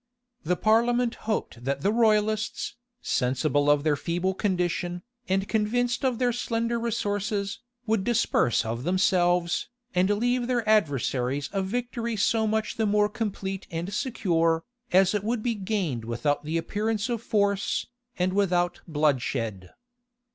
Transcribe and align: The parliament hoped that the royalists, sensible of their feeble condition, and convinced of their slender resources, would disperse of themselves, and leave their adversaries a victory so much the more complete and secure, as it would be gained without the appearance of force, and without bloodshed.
The 0.43 0.55
parliament 0.55 1.13
hoped 1.29 1.63
that 1.63 1.81
the 1.81 1.91
royalists, 1.93 2.73
sensible 3.03 3.69
of 3.69 3.83
their 3.83 3.95
feeble 3.95 4.33
condition, 4.33 5.03
and 5.29 5.47
convinced 5.47 6.03
of 6.03 6.17
their 6.17 6.33
slender 6.33 6.79
resources, 6.79 7.59
would 7.85 8.03
disperse 8.03 8.65
of 8.65 8.83
themselves, 8.83 9.69
and 9.93 10.09
leave 10.09 10.47
their 10.47 10.67
adversaries 10.67 11.51
a 11.53 11.61
victory 11.61 12.15
so 12.15 12.47
much 12.47 12.77
the 12.77 12.87
more 12.87 13.09
complete 13.09 13.67
and 13.69 13.93
secure, 13.93 14.63
as 14.91 15.13
it 15.13 15.23
would 15.23 15.43
be 15.43 15.53
gained 15.53 16.03
without 16.05 16.43
the 16.45 16.57
appearance 16.57 17.07
of 17.07 17.21
force, 17.21 17.85
and 18.17 18.33
without 18.33 18.81
bloodshed. 18.87 19.69